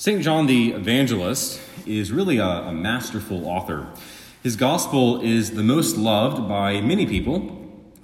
St. 0.00 0.22
John 0.22 0.46
the 0.46 0.74
Evangelist 0.74 1.60
is 1.84 2.12
really 2.12 2.38
a, 2.38 2.46
a, 2.46 2.72
masterful 2.72 3.48
author. 3.48 3.88
His 4.44 4.54
gospel 4.54 5.20
is 5.20 5.56
the 5.56 5.64
most 5.64 5.96
loved 5.96 6.48
by 6.48 6.80
many 6.80 7.04
people 7.04 7.40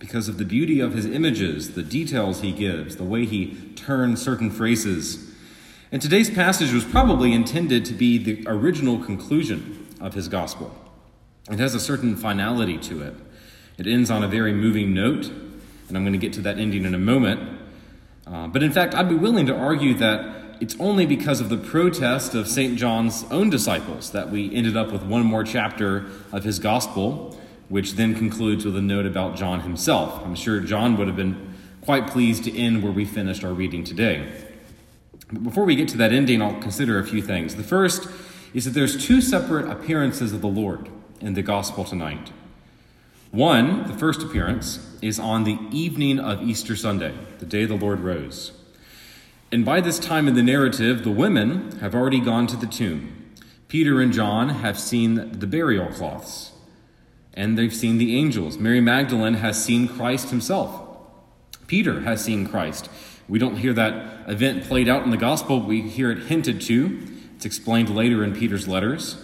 because 0.01 0.29
of 0.29 0.37
the 0.37 0.45
beauty 0.45 0.81
of 0.81 0.93
his 0.93 1.07
images, 1.07 1.75
the 1.77 1.85
details 1.85 2.41
he 2.41 2.51
gives, 2.51 2.97
the 2.97 3.05
way 3.05 3.27
he 3.27 3.55
turns 3.77 4.21
certain 4.21 4.51
phrases. 4.51 5.37
And 5.93 6.03
today's 6.03 6.29
passage 6.29 6.73
was 6.73 6.85
probably 6.85 7.33
intended 7.33 7.85
to 7.85 7.93
be 7.93 8.19
the 8.19 8.43
original 8.49 8.99
conclusion 8.99 9.87
of 10.01 10.15
his 10.15 10.27
gospel. 10.27 10.75
It 11.49 11.61
has 11.61 11.77
a 11.77 11.81
certain 11.81 12.17
finality 12.17 12.77
to 12.79 13.03
it. 13.03 13.15
It 13.79 13.87
ends 13.87 14.11
on 14.11 14.25
a 14.25 14.29
very 14.29 14.53
moving 14.53 14.95
note, 14.95 15.27
and 15.27 15.97
I'm 15.97 16.03
going 16.03 16.13
to 16.13 16.19
get 16.19 16.33
to 16.33 16.41
that 16.41 16.59
ending 16.59 16.87
in 16.87 16.95
a 16.97 16.99
moment. 16.99 17.61
Uh, 18.27 18.49
but 18.49 18.65
in 18.65 18.73
fact, 18.73 18.97
I'd 18.97 19.09
be 19.09 19.15
willing 19.15 19.47
to 19.47 19.55
argue 19.55 19.95
that 19.95 20.44
it's 20.65 20.81
only 20.81 21.05
because 21.05 21.43
of 21.43 21.51
the 21.51 21.59
protest 21.59 22.35
of 22.35 22.49
St. 22.49 22.79
John's 22.79 23.27
own 23.31 23.51
disciples 23.51 24.13
that 24.13 24.31
we 24.31 24.51
ended 24.55 24.79
up 24.79 24.91
with 24.93 25.03
one 25.03 25.23
more 25.23 25.45
chapter 25.45 26.07
of 26.33 26.43
his 26.43 26.59
gospel, 26.59 27.39
which 27.69 27.97
then 27.97 28.15
concludes 28.15 28.65
with 28.65 28.75
a 28.75 28.81
note 28.81 29.05
about 29.05 29.37
John 29.37 29.61
himself. 29.61 30.25
I'm 30.25 30.35
sure 30.35 30.61
John 30.61 30.97
would 30.97 31.07
have 31.07 31.19
been 31.19 31.53
quite 31.83 32.07
pleased 32.07 32.45
to 32.45 32.59
end 32.59 32.83
where 32.83 32.93
we 32.93 33.05
finished 33.05 33.45
our 33.45 33.53
reading 33.53 33.85
today. 33.85 34.27
But 35.31 35.43
before 35.43 35.67
we 35.67 35.77
get 35.77 35.87
to 35.89 35.99
that 35.99 36.13
ending, 36.13 36.41
I'll 36.41 36.59
consider 36.59 36.99
a 36.99 37.05
few 37.05 37.21
things. 37.21 37.57
The 37.57 37.63
first 37.63 38.09
is 38.55 38.65
that 38.65 38.71
there's 38.71 39.05
two 39.05 39.21
separate 39.21 39.71
appearances 39.71 40.33
of 40.33 40.41
the 40.41 40.49
Lord 40.49 40.89
in 41.21 41.35
the 41.35 41.43
gospel 41.43 41.85
tonight. 41.85 42.33
One, 43.33 43.87
the 43.87 43.99
first 43.99 44.23
appearance, 44.23 44.97
is 45.03 45.19
on 45.19 45.45
the 45.45 45.59
evening 45.71 46.19
of 46.19 46.43
Easter 46.43 46.75
Sunday, 46.75 47.13
the 47.39 47.45
day 47.45 47.67
the 47.67 47.75
Lord 47.75 48.01
rose. 48.01 48.64
And 49.53 49.65
by 49.65 49.81
this 49.81 49.99
time 49.99 50.27
in 50.27 50.35
the 50.35 50.43
narrative, 50.43 51.05
the 51.05 51.11
women 51.11 51.79
have 51.79 51.95
already 51.95 52.21
gone 52.21 52.47
to 52.49 52.57
the 52.57 52.67
tomb. 52.67 53.33
Peter 53.69 54.01
and 54.01 54.13
John 54.13 54.49
have 54.49 54.79
seen 54.79 55.39
the 55.39 55.47
burial 55.47 55.89
cloths, 55.89 56.53
and 57.35 57.59
they've 57.59 57.75
seen 57.75 57.99
the 57.99 58.17
angels. 58.17 58.59
Mary 58.59 58.81
Magdalene 58.81 59.35
has 59.35 59.63
seen 59.65 59.89
Christ 59.89 60.31
himself. 60.31 60.83
Peter 61.67 62.01
has 62.01 62.25
seen 62.25 62.47
Christ. 62.47 62.89
We 63.29 63.39
don't 63.39 63.57
hear 63.57 63.73
that 63.73 64.29
event 64.29 64.65
played 64.65 64.89
out 64.89 65.03
in 65.05 65.11
the 65.11 65.17
gospel, 65.17 65.61
we 65.61 65.83
hear 65.83 66.11
it 66.11 66.25
hinted 66.25 66.61
to. 66.63 67.07
It's 67.37 67.45
explained 67.45 67.95
later 67.95 68.23
in 68.23 68.35
Peter's 68.35 68.69
letters. 68.69 69.17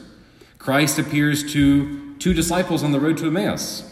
Christ 0.58 0.98
appears 0.98 1.52
to 1.52 2.16
two 2.16 2.34
disciples 2.34 2.82
on 2.82 2.92
the 2.92 3.00
road 3.00 3.18
to 3.18 3.26
Emmaus. 3.26 3.86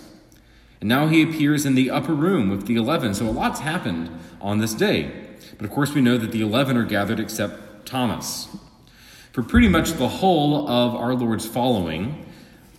And 0.80 0.88
now 0.88 1.08
he 1.08 1.22
appears 1.22 1.66
in 1.66 1.74
the 1.74 1.90
upper 1.90 2.14
room 2.14 2.50
with 2.50 2.66
the 2.66 2.76
eleven. 2.76 3.14
So 3.14 3.28
a 3.28 3.30
lot's 3.30 3.60
happened 3.60 4.10
on 4.40 4.58
this 4.58 4.74
day. 4.74 5.27
But 5.56 5.64
of 5.64 5.70
course, 5.70 5.94
we 5.94 6.00
know 6.00 6.18
that 6.18 6.32
the 6.32 6.40
eleven 6.40 6.76
are 6.76 6.84
gathered 6.84 7.20
except 7.20 7.86
Thomas. 7.86 8.48
For 9.32 9.42
pretty 9.42 9.68
much 9.68 9.92
the 9.92 10.08
whole 10.08 10.68
of 10.68 10.94
our 10.94 11.14
Lord's 11.14 11.46
following, 11.46 12.26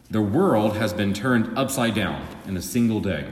the 0.09 0.21
world 0.21 0.75
has 0.77 0.91
been 0.91 1.13
turned 1.13 1.57
upside 1.57 1.93
down 1.93 2.25
in 2.45 2.57
a 2.57 2.61
single 2.61 2.99
day. 2.99 3.25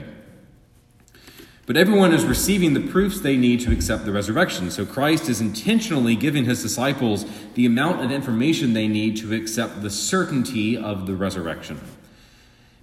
But 1.66 1.76
everyone 1.76 2.14
is 2.14 2.24
receiving 2.24 2.72
the 2.72 2.80
proofs 2.80 3.20
they 3.20 3.36
need 3.36 3.60
to 3.60 3.72
accept 3.72 4.06
the 4.06 4.12
resurrection. 4.12 4.70
So 4.70 4.86
Christ 4.86 5.28
is 5.28 5.42
intentionally 5.42 6.16
giving 6.16 6.46
his 6.46 6.62
disciples 6.62 7.26
the 7.54 7.66
amount 7.66 8.02
of 8.02 8.10
information 8.10 8.72
they 8.72 8.88
need 8.88 9.18
to 9.18 9.34
accept 9.34 9.82
the 9.82 9.90
certainty 9.90 10.78
of 10.78 11.06
the 11.06 11.14
resurrection. 11.14 11.78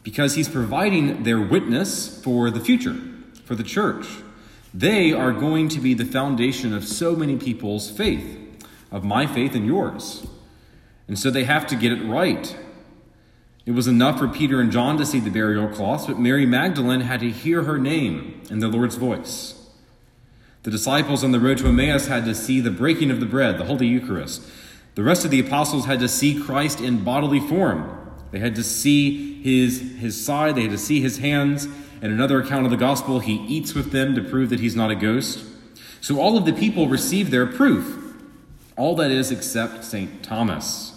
Because 0.03 0.35
he's 0.35 0.47
providing 0.47 1.23
their 1.23 1.41
witness 1.41 2.21
for 2.23 2.51
the 2.51 2.59
future, 2.59 2.95
for 3.45 3.55
the 3.55 3.63
church. 3.63 4.05
They 4.75 5.13
are 5.13 5.31
going 5.31 5.69
to 5.69 5.79
be 5.79 5.93
the 5.93 6.03
foundation 6.03 6.73
of 6.73 6.85
so 6.85 7.15
many 7.15 7.37
people's 7.37 7.89
faith, 7.89 8.37
of 8.91 9.05
my 9.05 9.25
faith 9.25 9.55
and 9.55 9.65
yours. 9.65 10.27
And 11.07 11.17
so 11.17 11.31
they 11.31 11.45
have 11.45 11.65
to 11.67 11.77
get 11.77 11.93
it 11.93 12.03
right. 12.05 12.57
It 13.65 13.71
was 13.71 13.87
enough 13.87 14.19
for 14.19 14.27
Peter 14.27 14.59
and 14.59 14.73
John 14.73 14.97
to 14.97 15.05
see 15.05 15.21
the 15.21 15.29
burial 15.29 15.69
cloths, 15.69 16.07
but 16.07 16.19
Mary 16.19 16.45
Magdalene 16.45 17.00
had 17.00 17.22
to 17.22 17.31
hear 17.31 17.63
her 17.63 17.77
name 17.77 18.41
and 18.50 18.61
the 18.61 18.67
Lord's 18.67 18.97
voice. 18.97 19.53
The 20.63 20.72
disciples 20.72 21.23
on 21.23 21.31
the 21.31 21.39
road 21.39 21.59
to 21.59 21.67
Emmaus 21.67 22.07
had 22.07 22.25
to 22.25 22.35
see 22.35 22.59
the 22.59 22.69
breaking 22.69 23.11
of 23.11 23.21
the 23.21 23.25
bread, 23.25 23.57
the 23.57 23.66
Holy 23.66 23.88
Eucharist. 23.88 24.45
The 24.95 25.03
rest 25.03 25.23
of 25.23 25.31
the 25.31 25.39
apostles 25.39 25.85
had 25.85 26.01
to 26.01 26.09
see 26.09 26.38
Christ 26.38 26.81
in 26.81 27.05
bodily 27.05 27.39
form. 27.39 28.11
They 28.31 28.39
had 28.39 28.55
to 28.55 28.63
see 28.63 29.41
his, 29.41 29.79
his 30.00 30.25
side, 30.25 30.55
they 30.55 30.63
had 30.63 30.71
to 30.71 30.77
see 30.77 31.00
his 31.00 31.19
hands, 31.19 31.69
in 32.05 32.11
another 32.11 32.39
account 32.39 32.66
of 32.66 32.71
the 32.71 32.77
gospel, 32.77 33.17
he 33.17 33.33
eats 33.47 33.73
with 33.73 33.91
them 33.91 34.13
to 34.13 34.21
prove 34.21 34.51
that 34.51 34.59
he's 34.59 34.75
not 34.75 34.91
a 34.91 34.95
ghost. 34.95 35.43
So 36.01 36.19
all 36.19 36.38
of 36.38 36.45
the 36.45 36.53
people 36.53 36.88
receive 36.88 37.31
their 37.31 37.47
proof. 37.47 38.16
All 38.77 38.95
that 38.97 39.09
is 39.09 39.31
except 39.31 39.83
St. 39.83 40.21
Thomas. 40.21 40.95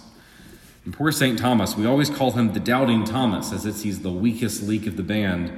And 0.85 0.93
poor 0.93 1.11
St. 1.11 1.39
Thomas, 1.39 1.75
we 1.75 1.87
always 1.87 2.11
call 2.11 2.33
him 2.33 2.53
the 2.53 2.59
doubting 2.59 3.05
Thomas, 3.05 3.51
as 3.51 3.65
if 3.65 3.81
he's 3.81 4.01
the 4.01 4.11
weakest 4.11 4.61
leak 4.61 4.85
of 4.85 4.97
the 4.97 5.03
band. 5.03 5.51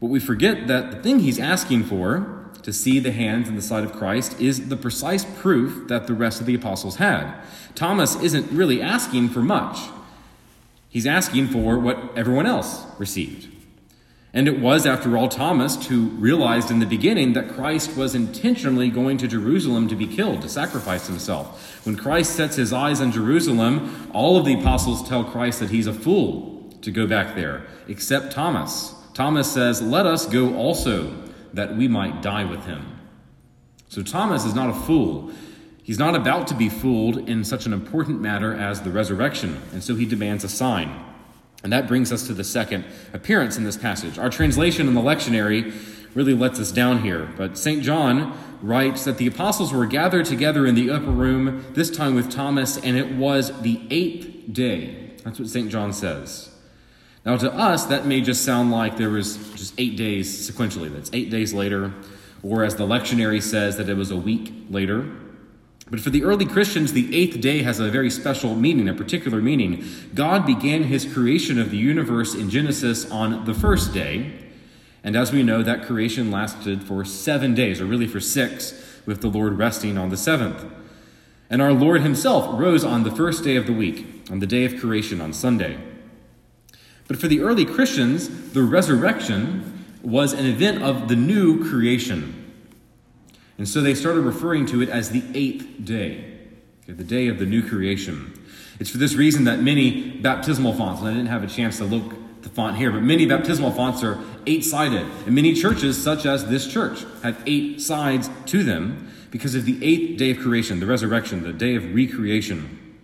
But 0.00 0.06
we 0.06 0.20
forget 0.20 0.68
that 0.68 0.92
the 0.92 1.02
thing 1.02 1.18
he's 1.18 1.40
asking 1.40 1.82
for, 1.84 2.48
to 2.62 2.72
see 2.72 3.00
the 3.00 3.10
hands 3.10 3.48
and 3.48 3.58
the 3.58 3.62
side 3.62 3.82
of 3.82 3.92
Christ, 3.92 4.40
is 4.40 4.68
the 4.68 4.76
precise 4.76 5.24
proof 5.24 5.88
that 5.88 6.06
the 6.06 6.14
rest 6.14 6.40
of 6.40 6.46
the 6.46 6.54
apostles 6.54 6.96
had. 6.96 7.34
Thomas 7.74 8.14
isn't 8.22 8.52
really 8.52 8.80
asking 8.80 9.30
for 9.30 9.40
much. 9.40 9.78
He's 10.88 11.08
asking 11.08 11.48
for 11.48 11.76
what 11.76 12.16
everyone 12.16 12.46
else 12.46 12.86
received. 13.00 13.55
And 14.36 14.48
it 14.48 14.60
was, 14.60 14.84
after 14.84 15.16
all, 15.16 15.30
Thomas 15.30 15.86
who 15.86 16.08
realized 16.08 16.70
in 16.70 16.78
the 16.78 16.84
beginning 16.84 17.32
that 17.32 17.48
Christ 17.48 17.96
was 17.96 18.14
intentionally 18.14 18.90
going 18.90 19.16
to 19.16 19.26
Jerusalem 19.26 19.88
to 19.88 19.96
be 19.96 20.06
killed, 20.06 20.42
to 20.42 20.48
sacrifice 20.50 21.06
himself. 21.06 21.86
When 21.86 21.96
Christ 21.96 22.36
sets 22.36 22.54
his 22.54 22.70
eyes 22.70 23.00
on 23.00 23.12
Jerusalem, 23.12 24.10
all 24.12 24.36
of 24.36 24.44
the 24.44 24.52
apostles 24.52 25.08
tell 25.08 25.24
Christ 25.24 25.60
that 25.60 25.70
he's 25.70 25.86
a 25.86 25.94
fool 25.94 26.70
to 26.82 26.90
go 26.90 27.06
back 27.06 27.34
there, 27.34 27.66
except 27.88 28.30
Thomas. 28.30 28.94
Thomas 29.14 29.50
says, 29.50 29.80
Let 29.80 30.04
us 30.04 30.26
go 30.26 30.54
also, 30.54 31.16
that 31.54 31.74
we 31.74 31.88
might 31.88 32.20
die 32.20 32.44
with 32.44 32.66
him. 32.66 32.84
So 33.88 34.02
Thomas 34.02 34.44
is 34.44 34.54
not 34.54 34.68
a 34.68 34.74
fool. 34.74 35.32
He's 35.82 35.98
not 35.98 36.14
about 36.14 36.46
to 36.48 36.54
be 36.54 36.68
fooled 36.68 37.26
in 37.26 37.42
such 37.42 37.64
an 37.64 37.72
important 37.72 38.20
matter 38.20 38.52
as 38.52 38.82
the 38.82 38.90
resurrection, 38.90 39.62
and 39.72 39.82
so 39.82 39.94
he 39.94 40.04
demands 40.04 40.44
a 40.44 40.50
sign. 40.50 41.06
And 41.66 41.72
that 41.72 41.88
brings 41.88 42.12
us 42.12 42.24
to 42.28 42.32
the 42.32 42.44
second 42.44 42.84
appearance 43.12 43.56
in 43.56 43.64
this 43.64 43.76
passage. 43.76 44.20
Our 44.20 44.30
translation 44.30 44.86
in 44.86 44.94
the 44.94 45.00
lectionary 45.00 45.74
really 46.14 46.32
lets 46.32 46.60
us 46.60 46.70
down 46.70 47.02
here, 47.02 47.28
but 47.36 47.58
St. 47.58 47.82
John 47.82 48.38
writes 48.62 49.02
that 49.02 49.18
the 49.18 49.26
apostles 49.26 49.72
were 49.72 49.84
gathered 49.84 50.26
together 50.26 50.64
in 50.64 50.76
the 50.76 50.92
upper 50.92 51.10
room, 51.10 51.64
this 51.72 51.90
time 51.90 52.14
with 52.14 52.30
Thomas, 52.30 52.76
and 52.76 52.96
it 52.96 53.16
was 53.16 53.50
the 53.62 53.80
eighth 53.90 54.52
day. 54.52 55.10
That's 55.24 55.40
what 55.40 55.48
St. 55.48 55.68
John 55.68 55.92
says. 55.92 56.54
Now, 57.24 57.36
to 57.36 57.52
us, 57.52 57.86
that 57.86 58.06
may 58.06 58.20
just 58.20 58.44
sound 58.44 58.70
like 58.70 58.96
there 58.96 59.10
was 59.10 59.36
just 59.56 59.74
eight 59.76 59.96
days 59.96 60.48
sequentially. 60.48 60.94
That's 60.94 61.10
eight 61.12 61.30
days 61.30 61.52
later, 61.52 61.92
or 62.44 62.62
as 62.62 62.76
the 62.76 62.86
lectionary 62.86 63.42
says, 63.42 63.76
that 63.78 63.88
it 63.88 63.96
was 63.96 64.12
a 64.12 64.16
week 64.16 64.54
later. 64.70 65.10
But 65.88 66.00
for 66.00 66.10
the 66.10 66.24
early 66.24 66.46
Christians, 66.46 66.92
the 66.92 67.14
eighth 67.16 67.40
day 67.40 67.62
has 67.62 67.78
a 67.78 67.90
very 67.90 68.10
special 68.10 68.56
meaning, 68.56 68.88
a 68.88 68.94
particular 68.94 69.40
meaning. 69.40 69.84
God 70.14 70.44
began 70.44 70.84
his 70.84 71.04
creation 71.04 71.60
of 71.60 71.70
the 71.70 71.76
universe 71.76 72.34
in 72.34 72.50
Genesis 72.50 73.08
on 73.10 73.44
the 73.44 73.54
first 73.54 73.94
day. 73.94 74.32
And 75.04 75.14
as 75.14 75.30
we 75.30 75.44
know, 75.44 75.62
that 75.62 75.86
creation 75.86 76.32
lasted 76.32 76.82
for 76.82 77.04
seven 77.04 77.54
days, 77.54 77.80
or 77.80 77.84
really 77.84 78.08
for 78.08 78.18
six, 78.18 79.00
with 79.06 79.20
the 79.20 79.28
Lord 79.28 79.58
resting 79.58 79.96
on 79.96 80.08
the 80.08 80.16
seventh. 80.16 80.64
And 81.48 81.62
our 81.62 81.72
Lord 81.72 82.00
himself 82.00 82.58
rose 82.58 82.82
on 82.82 83.04
the 83.04 83.12
first 83.12 83.44
day 83.44 83.54
of 83.54 83.66
the 83.66 83.72
week, 83.72 84.24
on 84.28 84.40
the 84.40 84.46
day 84.48 84.64
of 84.64 84.80
creation, 84.80 85.20
on 85.20 85.32
Sunday. 85.32 85.78
But 87.06 87.18
for 87.18 87.28
the 87.28 87.40
early 87.40 87.64
Christians, 87.64 88.50
the 88.52 88.62
resurrection 88.64 89.84
was 90.02 90.32
an 90.32 90.46
event 90.46 90.82
of 90.82 91.06
the 91.06 91.14
new 91.14 91.68
creation. 91.68 92.45
And 93.58 93.68
so 93.68 93.80
they 93.80 93.94
started 93.94 94.20
referring 94.20 94.66
to 94.66 94.82
it 94.82 94.88
as 94.88 95.10
the 95.10 95.24
eighth 95.34 95.84
day, 95.84 96.38
okay, 96.82 96.92
the 96.92 97.04
day 97.04 97.28
of 97.28 97.38
the 97.38 97.46
new 97.46 97.66
creation. 97.66 98.32
It's 98.78 98.90
for 98.90 98.98
this 98.98 99.14
reason 99.14 99.44
that 99.44 99.60
many 99.60 100.10
baptismal 100.18 100.74
fonts, 100.74 101.00
and 101.00 101.08
I 101.08 101.14
didn't 101.14 101.28
have 101.28 101.42
a 101.42 101.46
chance 101.46 101.78
to 101.78 101.84
look 101.84 102.42
the 102.42 102.50
font 102.50 102.76
here, 102.76 102.92
but 102.92 103.02
many 103.02 103.26
baptismal 103.26 103.72
fonts 103.72 104.02
are 104.02 104.22
eight 104.46 104.64
sided. 104.64 105.06
And 105.24 105.34
many 105.34 105.54
churches, 105.54 106.00
such 106.02 106.26
as 106.26 106.46
this 106.46 106.70
church, 106.70 107.04
have 107.22 107.42
eight 107.46 107.80
sides 107.80 108.28
to 108.46 108.62
them 108.62 109.10
because 109.30 109.54
of 109.54 109.64
the 109.64 109.82
eighth 109.84 110.18
day 110.18 110.30
of 110.32 110.38
creation, 110.38 110.78
the 110.78 110.86
resurrection, 110.86 111.42
the 111.42 111.52
day 111.52 111.74
of 111.74 111.94
recreation. 111.94 112.98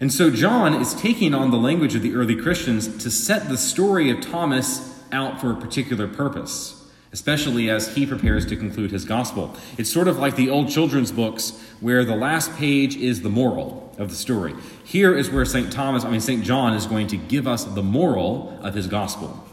And 0.00 0.12
so 0.12 0.30
John 0.30 0.74
is 0.74 0.94
taking 0.94 1.34
on 1.34 1.50
the 1.50 1.58
language 1.58 1.94
of 1.94 2.02
the 2.02 2.14
early 2.14 2.34
Christians 2.34 2.96
to 3.02 3.10
set 3.10 3.48
the 3.48 3.58
story 3.58 4.10
of 4.10 4.20
Thomas 4.20 5.00
out 5.12 5.40
for 5.40 5.52
a 5.52 5.56
particular 5.56 6.08
purpose 6.08 6.81
especially 7.12 7.68
as 7.68 7.94
he 7.94 8.06
prepares 8.06 8.46
to 8.46 8.56
conclude 8.56 8.90
his 8.90 9.04
gospel. 9.04 9.54
It's 9.76 9.90
sort 9.90 10.08
of 10.08 10.18
like 10.18 10.36
the 10.36 10.48
old 10.48 10.70
children's 10.70 11.12
books 11.12 11.60
where 11.80 12.04
the 12.04 12.16
last 12.16 12.56
page 12.56 12.96
is 12.96 13.20
the 13.20 13.28
moral 13.28 13.94
of 13.98 14.08
the 14.08 14.16
story. 14.16 14.54
Here 14.84 15.16
is 15.16 15.30
where 15.30 15.44
St. 15.44 15.70
Thomas, 15.70 16.04
I 16.04 16.10
mean 16.10 16.20
St. 16.20 16.42
John 16.42 16.72
is 16.72 16.86
going 16.86 17.08
to 17.08 17.16
give 17.16 17.46
us 17.46 17.64
the 17.64 17.82
moral 17.82 18.58
of 18.62 18.74
his 18.74 18.86
gospel. 18.86 19.46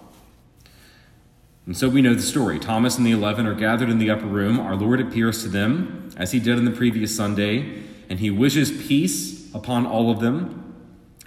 And 1.65 1.77
so 1.77 1.89
we 1.89 2.01
know 2.01 2.15
the 2.15 2.21
story. 2.21 2.57
Thomas 2.59 2.97
and 2.97 3.05
the 3.05 3.11
eleven 3.11 3.45
are 3.45 3.53
gathered 3.53 3.89
in 3.89 3.99
the 3.99 4.09
upper 4.09 4.25
room. 4.25 4.59
Our 4.59 4.75
Lord 4.75 5.01
appears 5.01 5.43
to 5.43 5.49
them, 5.49 6.09
as 6.17 6.31
he 6.31 6.39
did 6.39 6.57
on 6.57 6.65
the 6.65 6.71
previous 6.71 7.15
Sunday, 7.15 7.83
and 8.09 8.19
he 8.19 8.31
wishes 8.31 8.71
peace 8.71 9.53
upon 9.53 9.85
all 9.85 10.09
of 10.09 10.19
them. 10.19 10.55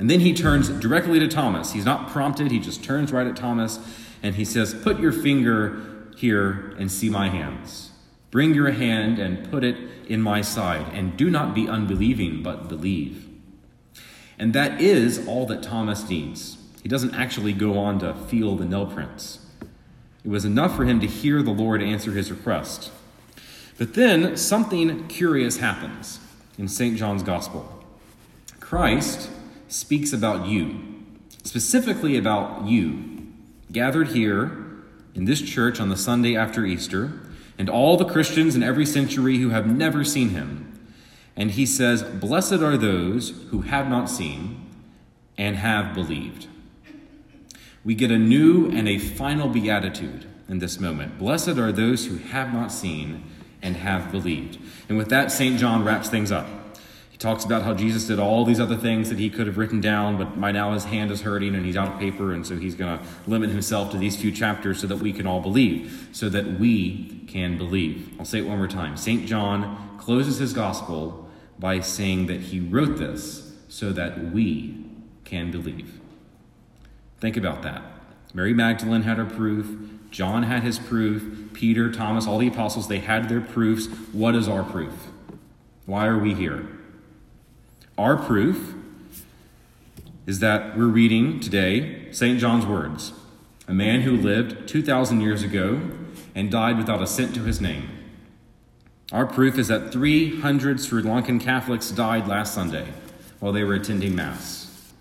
And 0.01 0.11
then 0.11 0.21
he 0.21 0.35
turns 0.35 0.69
directly 0.69 1.21
to 1.21 1.29
Thomas. 1.29 1.73
He's 1.73 1.85
not 1.85 2.09
prompted, 2.09 2.51
he 2.51 2.59
just 2.59 2.83
turns 2.83 3.13
right 3.13 3.27
at 3.27 3.37
Thomas 3.37 3.79
and 4.23 4.37
he 4.37 4.45
says, 4.45 4.75
Put 4.75 5.01
your 5.01 5.13
finger 5.13 5.92
here 6.17 6.75
and 6.79 6.91
see 6.91 7.09
my 7.09 7.29
hands. 7.29 7.91
Bring 8.31 8.55
your 8.55 8.71
hand 8.71 9.19
and 9.19 9.51
put 9.51 9.63
it 9.63 9.77
in 10.07 10.23
my 10.23 10.41
side, 10.41 10.87
and 10.93 11.17
do 11.17 11.31
not 11.31 11.55
be 11.55 11.69
unbelieving, 11.69 12.43
but 12.43 12.69
believe. 12.69 13.29
And 14.39 14.55
that 14.55 14.81
is 14.81 15.27
all 15.29 15.47
that 15.47 15.63
Thomas 15.63 16.09
needs. 16.09 16.57
He 16.83 16.89
doesn't 16.89 17.15
actually 17.15 17.53
go 17.53 17.79
on 17.79 17.99
to 18.01 18.15
feel 18.15 18.57
the 18.57 18.65
nail 18.65 18.87
prints. 18.87 19.47
It 20.25 20.31
was 20.31 20.45
enough 20.45 20.77
for 20.77 20.85
him 20.85 21.01
to 21.01 21.07
hear 21.07 21.43
the 21.43 21.51
Lord 21.51 21.83
answer 21.83 22.13
his 22.13 22.31
request. 22.31 22.91
But 23.79 23.95
then 23.95 24.37
something 24.37 25.09
curious 25.09 25.59
happens 25.59 26.21
in 26.59 26.69
St. 26.69 26.97
John's 26.97 27.23
Gospel. 27.23 27.85
Christ 28.61 29.31
speaks 29.69 30.13
about 30.13 30.47
you, 30.47 30.81
specifically 31.43 32.17
about 32.17 32.67
you, 32.67 33.27
gathered 33.71 34.09
here 34.09 34.72
in 35.15 35.25
this 35.25 35.43
church 35.43 35.81
on 35.81 35.89
the 35.89 35.97
Sunday 35.97 36.37
after 36.37 36.65
Easter, 36.65 37.13
and 37.59 37.69
all 37.69 37.97
the 37.97 38.05
Christians 38.05 38.57
in 38.57 38.63
every 38.63 38.87
century 38.87 39.39
who 39.39 39.51
have 39.51 39.67
never 39.67 40.05
seen 40.05 40.31
him. 40.31 40.69
And 41.37 41.53
he 41.53 41.67
says, 41.67 42.03
Blessed 42.03 42.55
are 42.55 42.77
those 42.77 43.31
who 43.51 43.63
have 43.63 43.89
not 43.89 44.11
seen 44.11 44.67
and 45.39 45.57
have 45.57 45.95
believed. 45.95 46.47
We 47.85 47.95
get 47.95 48.11
a 48.11 48.19
new 48.19 48.71
and 48.71 48.89
a 48.89 48.99
final 48.99 49.49
beatitude 49.49 50.27
in 50.49 50.59
this 50.59 50.79
moment. 50.79 51.19
Blessed 51.19 51.59
are 51.59 51.73
those 51.73 52.07
who 52.07 52.17
have 52.17 52.53
not 52.53 52.71
seen 52.71 53.25
and 53.61 53.77
have 53.77 54.13
believed. 54.13 54.59
And 54.89 54.99
with 54.99 55.09
that, 55.09 55.33
St. 55.33 55.59
John 55.59 55.85
wraps 55.85 56.09
things 56.09 56.31
up. 56.31 56.47
Talks 57.23 57.45
about 57.45 57.63
how 57.63 57.73
Jesus 57.73 58.09
did 58.09 58.19
all 58.19 58.45
these 58.45 58.59
other 58.59 58.77
things 58.77 59.09
that 59.09 59.17
he 59.17 59.31
could 59.31 59.47
have 59.47 59.57
written 59.57 59.81
down, 59.81 60.19
but 60.19 60.41
by 60.41 60.51
now 60.51 60.73
his 60.73 60.83
hand 60.83 61.13
is 61.13 61.21
hurting 61.21 61.55
and 61.55 61.65
he's 61.65 61.77
out 61.77 61.93
of 61.93 62.01
paper, 62.01 62.33
and 62.33 62.45
so 62.45 62.57
he's 62.57 62.75
going 62.75 62.99
to 62.99 63.05
limit 63.29 63.51
himself 63.51 63.93
to 63.93 63.97
these 63.97 64.17
few 64.17 64.33
chapters 64.33 64.81
so 64.81 64.89
that 64.89 64.97
we 64.97 65.13
can 65.13 65.25
all 65.25 65.41
believe, 65.41 66.09
so 66.11 66.29
that 66.29 66.59
we 66.59 67.23
can 67.29 67.57
believe. 67.57 68.13
I'll 68.19 68.25
say 68.25 68.41
it 68.41 68.47
one 68.49 68.59
more 68.59 68.67
time. 68.67 68.97
St. 68.97 69.25
John 69.25 69.97
closes 69.99 70.39
his 70.39 70.53
gospel 70.53 71.31
by 71.61 71.79
saying 71.79 72.27
that 72.27 72.41
he 72.41 72.59
wrote 72.59 72.99
this 72.99 73.53
so 73.69 73.93
that 73.93 74.33
we 74.33 74.85
can 75.23 75.53
believe. 75.53 76.01
Think 77.21 77.37
about 77.37 77.63
that. 77.63 77.85
Mary 78.35 78.53
Magdalene 78.53 79.03
had 79.03 79.19
her 79.19 79.27
proof. 79.27 79.79
John 80.11 80.43
had 80.43 80.65
his 80.65 80.81
proof. 80.81 81.53
Peter, 81.53 81.89
Thomas, 81.93 82.27
all 82.27 82.39
the 82.39 82.49
apostles, 82.49 82.89
they 82.89 82.99
had 82.99 83.29
their 83.29 83.41
proofs. 83.41 83.87
What 84.11 84.35
is 84.35 84.49
our 84.49 84.65
proof? 84.65 85.07
Why 85.87 86.09
are 86.09 86.19
we 86.19 86.35
here? 86.35 86.67
Our 87.99 88.17
proof 88.17 88.75
is 90.27 90.39
that 90.39 90.77
we're 90.77 90.87
reading 90.87 91.41
today 91.41 92.11
St. 92.11 92.39
John's 92.39 92.65
words 92.65 93.13
a 93.69 93.75
man 93.75 94.01
who 94.01 94.17
lived 94.17 94.67
2,000 94.67 95.21
years 95.21 95.43
ago 95.43 95.81
and 96.35 96.51
died 96.51 96.77
without 96.77 97.01
a 97.01 97.07
cent 97.07 97.35
to 97.35 97.45
his 97.45 97.61
name. 97.61 97.89
Our 99.13 99.27
proof 99.27 99.59
is 99.59 99.69
that 99.69 99.93
300 99.93 100.81
Sri 100.81 101.03
Lankan 101.03 101.41
Catholics 101.41 101.91
died 101.91 102.27
last 102.27 102.55
Sunday 102.55 102.89
while 103.41 103.53
they 103.53 103.63
were 103.63 103.75
attending 103.75 104.17
Mass. 104.17 104.93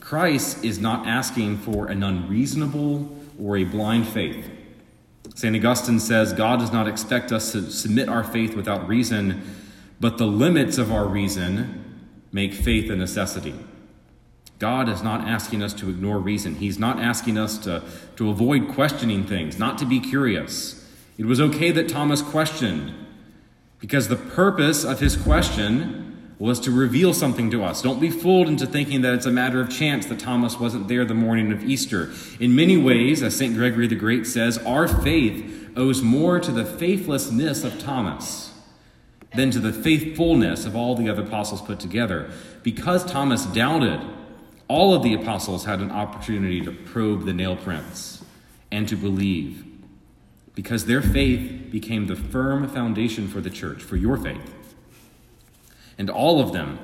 Christ 0.00 0.64
is 0.64 0.78
not 0.78 1.06
asking 1.06 1.58
for 1.58 1.88
an 1.88 2.02
unreasonable 2.02 3.14
or 3.40 3.56
a 3.56 3.64
blind 3.64 4.08
faith. 4.08 4.48
St. 5.34 5.54
Augustine 5.54 6.00
says 6.00 6.32
God 6.32 6.60
does 6.60 6.72
not 6.72 6.88
expect 6.88 7.32
us 7.32 7.52
to 7.52 7.70
submit 7.70 8.08
our 8.08 8.24
faith 8.24 8.54
without 8.54 8.88
reason, 8.88 9.42
but 10.00 10.16
the 10.16 10.26
limits 10.26 10.78
of 10.78 10.90
our 10.90 11.06
reason 11.06 11.87
make 12.32 12.52
faith 12.52 12.90
a 12.90 12.96
necessity. 12.96 13.54
God 14.58 14.88
is 14.88 15.02
not 15.02 15.20
asking 15.20 15.62
us 15.62 15.72
to 15.74 15.88
ignore 15.88 16.18
reason. 16.18 16.56
He's 16.56 16.78
not 16.78 16.98
asking 16.98 17.38
us 17.38 17.58
to, 17.58 17.82
to 18.16 18.28
avoid 18.28 18.68
questioning 18.68 19.24
things, 19.24 19.58
not 19.58 19.78
to 19.78 19.84
be 19.84 20.00
curious. 20.00 20.84
It 21.16 21.26
was 21.26 21.40
okay 21.40 21.70
that 21.70 21.88
Thomas 21.88 22.22
questioned 22.22 22.92
because 23.78 24.08
the 24.08 24.16
purpose 24.16 24.84
of 24.84 25.00
his 25.00 25.16
question 25.16 26.34
was 26.40 26.60
to 26.60 26.70
reveal 26.70 27.12
something 27.12 27.50
to 27.50 27.64
us. 27.64 27.82
Don't 27.82 28.00
be 28.00 28.10
fooled 28.10 28.48
into 28.48 28.66
thinking 28.66 29.02
that 29.02 29.14
it's 29.14 29.26
a 29.26 29.30
matter 29.30 29.60
of 29.60 29.70
chance 29.70 30.06
that 30.06 30.20
Thomas 30.20 30.58
wasn't 30.58 30.86
there 30.86 31.04
the 31.04 31.14
morning 31.14 31.52
of 31.52 31.64
Easter. 31.64 32.12
In 32.38 32.54
many 32.54 32.76
ways, 32.76 33.22
as 33.22 33.36
St. 33.36 33.54
Gregory 33.54 33.88
the 33.88 33.96
Great 33.96 34.26
says, 34.26 34.58
our 34.58 34.86
faith 34.86 35.70
owes 35.76 36.02
more 36.02 36.38
to 36.38 36.52
the 36.52 36.64
faithlessness 36.64 37.64
of 37.64 37.78
Thomas 37.80 38.52
than 39.34 39.50
to 39.50 39.58
the 39.58 39.72
faithfulness 39.72 40.64
of 40.64 40.74
all 40.74 40.94
the 40.94 41.08
other 41.08 41.22
apostles 41.22 41.60
put 41.60 41.80
together. 41.80 42.30
Because 42.62 43.04
Thomas 43.04 43.44
doubted, 43.46 44.00
all 44.68 44.94
of 44.94 45.02
the 45.02 45.14
apostles 45.14 45.64
had 45.64 45.80
an 45.80 45.90
opportunity 45.90 46.60
to 46.60 46.72
probe 46.72 47.24
the 47.24 47.32
nail 47.32 47.56
prints 47.56 48.24
and 48.70 48.88
to 48.88 48.96
believe. 48.96 49.64
Because 50.54 50.86
their 50.86 51.02
faith 51.02 51.70
became 51.70 52.06
the 52.06 52.16
firm 52.16 52.68
foundation 52.68 53.28
for 53.28 53.40
the 53.40 53.50
church, 53.50 53.82
for 53.82 53.96
your 53.96 54.16
faith. 54.16 54.54
And 55.98 56.10
all 56.10 56.40
of 56.40 56.52
them, 56.52 56.78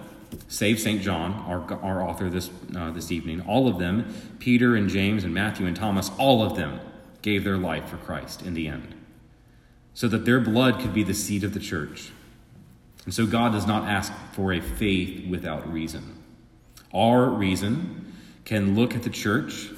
save 0.48 0.80
St. 0.80 1.00
John, 1.00 1.32
our, 1.46 1.80
our 1.82 2.02
author 2.02 2.28
this, 2.28 2.50
uh, 2.76 2.90
this 2.90 3.10
evening, 3.10 3.40
all 3.42 3.68
of 3.68 3.78
them, 3.78 4.12
Peter 4.38 4.76
and 4.76 4.88
James 4.88 5.24
and 5.24 5.32
Matthew 5.32 5.66
and 5.66 5.76
Thomas, 5.76 6.10
all 6.18 6.42
of 6.42 6.56
them 6.56 6.80
gave 7.22 7.44
their 7.44 7.56
life 7.56 7.88
for 7.88 7.96
Christ 7.96 8.42
in 8.42 8.54
the 8.54 8.68
end, 8.68 8.94
so 9.94 10.08
that 10.08 10.24
their 10.24 10.40
blood 10.40 10.80
could 10.80 10.92
be 10.92 11.02
the 11.02 11.14
seed 11.14 11.42
of 11.44 11.54
the 11.54 11.60
church. 11.60 12.10
And 13.04 13.12
so 13.12 13.26
God 13.26 13.52
does 13.52 13.66
not 13.66 13.88
ask 13.88 14.12
for 14.32 14.52
a 14.52 14.60
faith 14.60 15.28
without 15.28 15.70
reason. 15.70 16.22
Our 16.92 17.28
reason 17.28 18.14
can 18.44 18.74
look 18.74 18.94
at 18.94 19.02
the 19.02 19.10
church 19.10 19.68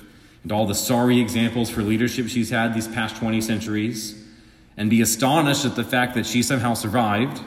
and 0.42 0.52
all 0.52 0.66
the 0.66 0.74
sorry 0.74 1.20
examples 1.20 1.70
for 1.70 1.82
leadership 1.82 2.28
she's 2.28 2.50
had 2.50 2.74
these 2.74 2.86
past 2.86 3.16
20 3.16 3.40
centuries 3.40 4.22
and 4.76 4.90
be 4.90 5.00
astonished 5.00 5.64
at 5.64 5.74
the 5.74 5.84
fact 5.84 6.14
that 6.14 6.26
she 6.26 6.42
somehow 6.42 6.74
survived 6.74 7.42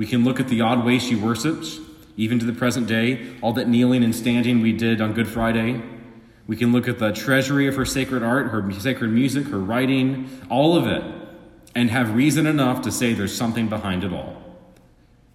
we 0.00 0.06
can 0.06 0.24
look 0.24 0.40
at 0.40 0.48
the 0.48 0.62
odd 0.62 0.82
way 0.82 0.98
she 0.98 1.14
worships, 1.14 1.78
even 2.16 2.38
to 2.38 2.46
the 2.46 2.54
present 2.54 2.86
day, 2.86 3.34
all 3.42 3.52
that 3.52 3.68
kneeling 3.68 4.02
and 4.02 4.16
standing 4.16 4.62
we 4.62 4.72
did 4.72 4.98
on 5.02 5.12
Good 5.12 5.28
Friday. 5.28 5.82
We 6.46 6.56
can 6.56 6.72
look 6.72 6.88
at 6.88 6.98
the 6.98 7.12
treasury 7.12 7.68
of 7.68 7.76
her 7.76 7.84
sacred 7.84 8.22
art, 8.22 8.46
her 8.46 8.72
sacred 8.80 9.10
music, 9.10 9.48
her 9.48 9.58
writing, 9.58 10.30
all 10.48 10.74
of 10.74 10.86
it, 10.86 11.04
and 11.74 11.90
have 11.90 12.14
reason 12.14 12.46
enough 12.46 12.80
to 12.80 12.90
say 12.90 13.12
there's 13.12 13.36
something 13.36 13.68
behind 13.68 14.02
it 14.02 14.10
all. 14.10 14.42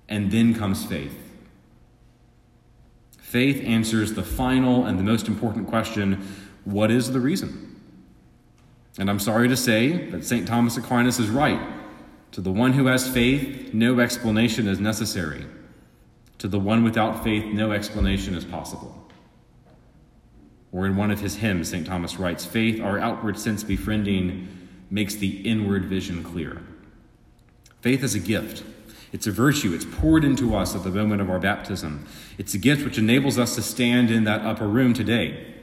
And 0.07 0.31
then 0.31 0.53
comes 0.53 0.85
faith. 0.85 1.17
Faith 3.19 3.63
answers 3.65 4.13
the 4.13 4.23
final 4.23 4.85
and 4.85 4.99
the 4.99 5.03
most 5.03 5.27
important 5.27 5.67
question 5.67 6.25
what 6.63 6.89
is 6.89 7.11
the 7.11 7.19
reason? 7.19 7.79
And 8.97 9.09
I'm 9.09 9.19
sorry 9.19 9.47
to 9.47 9.57
say 9.57 10.09
that 10.09 10.25
St. 10.25 10.47
Thomas 10.47 10.77
Aquinas 10.77 11.19
is 11.19 11.29
right. 11.29 11.59
To 12.31 12.41
the 12.41 12.51
one 12.51 12.73
who 12.73 12.87
has 12.87 13.07
faith, 13.07 13.73
no 13.73 13.99
explanation 13.99 14.67
is 14.67 14.79
necessary. 14.79 15.45
To 16.39 16.47
the 16.47 16.59
one 16.59 16.83
without 16.83 17.23
faith, 17.23 17.45
no 17.53 17.71
explanation 17.71 18.35
is 18.35 18.43
possible. 18.43 19.07
Or 20.71 20.85
in 20.85 20.97
one 20.97 21.11
of 21.11 21.21
his 21.21 21.37
hymns, 21.37 21.69
St. 21.69 21.87
Thomas 21.87 22.17
writes 22.17 22.45
Faith, 22.45 22.81
our 22.81 22.99
outward 22.99 23.39
sense 23.39 23.63
befriending, 23.63 24.47
makes 24.89 25.15
the 25.15 25.41
inward 25.49 25.85
vision 25.85 26.23
clear. 26.23 26.61
Faith 27.81 28.03
is 28.03 28.15
a 28.15 28.19
gift. 28.19 28.63
It's 29.15 29.27
a 29.27 29.31
virtue. 29.31 29.73
It's 29.73 29.85
poured 29.85 30.25
into 30.25 30.57
us 30.57 30.75
at 30.75 30.83
the 30.83 30.89
moment 30.89 31.21
of 31.21 31.29
our 31.29 31.39
baptism. 31.39 32.05
It's 32.37 32.53
a 32.53 32.57
gift 32.57 32.83
which 32.83 32.97
enables 32.97 33.39
us 33.39 33.55
to 33.55 33.61
stand 33.61 34.11
in 34.11 34.25
that 34.25 34.41
upper 34.41 34.67
room 34.67 34.93
today, 34.93 35.53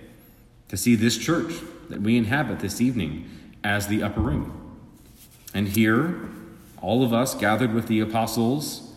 to 0.69 0.77
see 0.79 0.95
this 0.95 1.19
church 1.19 1.53
that 1.91 2.01
we 2.01 2.17
inhabit 2.17 2.61
this 2.61 2.81
evening 2.81 3.29
as 3.63 3.89
the 3.89 4.03
upper 4.03 4.23
room. 4.23 4.81
And 5.53 5.69
here, 5.69 6.31
all 6.81 7.05
of 7.05 7.13
us 7.13 7.35
gathered 7.35 7.75
with 7.75 7.89
the 7.89 8.01
apostles, 8.01 8.91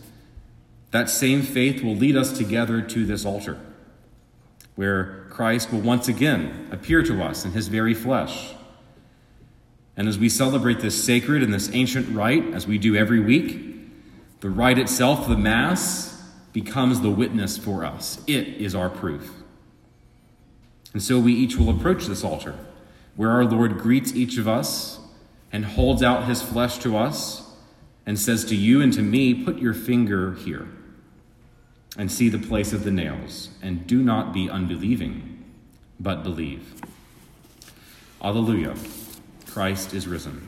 that 0.90 1.10
same 1.10 1.42
faith 1.42 1.84
will 1.84 1.94
lead 1.94 2.16
us 2.16 2.32
together 2.32 2.80
to 2.80 3.04
this 3.04 3.26
altar, 3.26 3.60
where 4.74 5.26
Christ 5.28 5.70
will 5.70 5.80
once 5.80 6.08
again 6.08 6.68
appear 6.72 7.02
to 7.02 7.22
us 7.22 7.44
in 7.44 7.50
his 7.52 7.68
very 7.68 7.92
flesh. 7.92 8.54
And 9.98 10.08
as 10.08 10.18
we 10.18 10.30
celebrate 10.30 10.80
this 10.80 11.04
sacred 11.04 11.42
and 11.42 11.52
this 11.52 11.68
ancient 11.74 12.08
rite, 12.16 12.54
as 12.54 12.66
we 12.66 12.78
do 12.78 12.96
every 12.96 13.20
week, 13.20 13.75
the 14.46 14.50
rite 14.50 14.78
itself, 14.78 15.26
the 15.26 15.36
Mass, 15.36 16.22
becomes 16.52 17.00
the 17.00 17.10
witness 17.10 17.58
for 17.58 17.84
us. 17.84 18.22
It 18.28 18.46
is 18.46 18.76
our 18.76 18.88
proof. 18.88 19.28
And 20.92 21.02
so 21.02 21.18
we 21.18 21.32
each 21.32 21.56
will 21.56 21.68
approach 21.68 22.06
this 22.06 22.22
altar, 22.22 22.56
where 23.16 23.32
our 23.32 23.44
Lord 23.44 23.76
greets 23.76 24.14
each 24.14 24.38
of 24.38 24.46
us 24.46 25.00
and 25.50 25.64
holds 25.64 26.00
out 26.00 26.26
his 26.28 26.42
flesh 26.42 26.78
to 26.78 26.96
us 26.96 27.50
and 28.06 28.16
says 28.20 28.44
to 28.44 28.54
you 28.54 28.80
and 28.80 28.92
to 28.92 29.02
me, 29.02 29.34
Put 29.34 29.58
your 29.58 29.74
finger 29.74 30.34
here 30.34 30.68
and 31.98 32.08
see 32.08 32.28
the 32.28 32.38
place 32.38 32.72
of 32.72 32.84
the 32.84 32.92
nails, 32.92 33.48
and 33.60 33.84
do 33.84 34.00
not 34.00 34.32
be 34.32 34.48
unbelieving, 34.48 35.44
but 35.98 36.22
believe. 36.22 36.80
Alleluia. 38.22 38.76
Christ 39.48 39.92
is 39.92 40.06
risen. 40.06 40.45